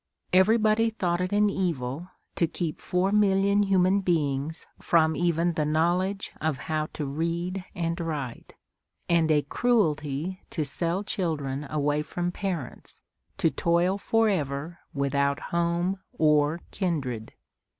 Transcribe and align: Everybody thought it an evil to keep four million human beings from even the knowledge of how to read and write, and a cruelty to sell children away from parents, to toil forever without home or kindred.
Everybody 0.33 0.89
thought 0.89 1.21
it 1.21 1.31
an 1.31 1.47
evil 1.47 2.09
to 2.35 2.47
keep 2.47 2.81
four 2.81 3.11
million 3.11 3.61
human 3.61 3.99
beings 3.99 4.65
from 4.79 5.15
even 5.15 5.53
the 5.53 5.63
knowledge 5.63 6.31
of 6.41 6.57
how 6.57 6.87
to 6.93 7.05
read 7.05 7.63
and 7.75 7.99
write, 7.99 8.55
and 9.07 9.29
a 9.29 9.43
cruelty 9.43 10.41
to 10.49 10.65
sell 10.65 11.03
children 11.03 11.67
away 11.69 12.01
from 12.01 12.31
parents, 12.31 12.99
to 13.37 13.51
toil 13.51 13.99
forever 13.99 14.79
without 14.91 15.39
home 15.53 15.99
or 16.17 16.61
kindred. 16.71 17.33